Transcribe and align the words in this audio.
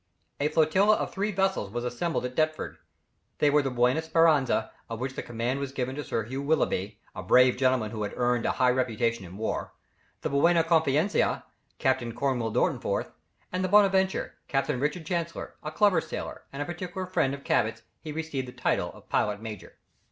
A 0.39 0.47
flotilla 0.47 0.95
of 0.95 1.13
three 1.13 1.31
vessels 1.31 1.69
was 1.69 1.85
assembled 1.85 2.25
at 2.25 2.33
Deptford. 2.33 2.77
They 3.37 3.51
were 3.51 3.61
the 3.61 3.69
Buona 3.69 4.01
Speranza, 4.01 4.71
of 4.89 4.99
which 4.99 5.13
the 5.13 5.21
command 5.21 5.59
was 5.59 5.71
given 5.71 5.95
to 5.95 6.03
Sir 6.03 6.23
Hugh 6.23 6.41
Willoughby, 6.41 6.97
a 7.13 7.21
brave 7.21 7.55
gentleman 7.55 7.91
who 7.91 8.01
had 8.01 8.13
earned 8.15 8.47
a 8.47 8.53
high 8.53 8.71
reputation 8.71 9.25
in 9.25 9.37
war; 9.37 9.73
the 10.21 10.29
Buona 10.31 10.63
Confidencia, 10.63 11.43
Captain 11.77 12.15
Cornil 12.15 12.51
Durforth; 12.51 13.11
and 13.51 13.63
the 13.63 13.69
Bonaventure, 13.69 14.33
Captain 14.47 14.79
Richard 14.79 15.05
Chancellor, 15.05 15.53
a 15.61 15.69
clever 15.71 16.01
sailor, 16.01 16.45
and 16.51 16.63
a 16.63 16.65
particular 16.65 17.05
friend 17.05 17.35
of 17.35 17.43
Cabot's; 17.43 17.83
he 17.99 18.11
received 18.11 18.47
the 18.47 18.51
title 18.53 18.91
of 18.93 19.07
pilot 19.07 19.39
major. 19.39 19.73